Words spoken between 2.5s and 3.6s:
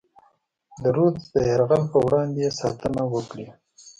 ساتنه وکړي.